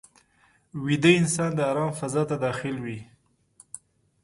[0.85, 2.99] ویده انسان د آرام فضا ته داخل وي